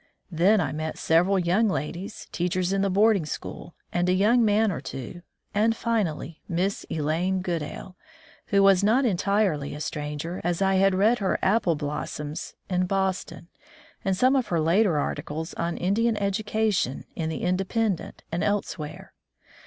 [0.31, 4.71] Then I met several young ladies, teachers in the boarding school, and a young man
[4.71, 5.21] or two,
[5.53, 7.95] and finally Miss Elaine Goodale,
[8.47, 13.49] who was not entirely a stranger, as I had read her '"Apple Blossoms" in Boston,
[14.03, 19.13] and some of her later articles on Indian education in the Independent and elsewhere.